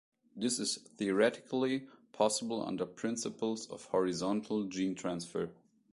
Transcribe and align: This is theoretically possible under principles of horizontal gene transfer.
This 0.35 0.57
is 0.57 0.77
theoretically 0.97 1.87
possible 2.11 2.65
under 2.65 2.87
principles 2.87 3.67
of 3.69 3.85
horizontal 3.85 4.63
gene 4.63 4.95
transfer. 4.95 5.51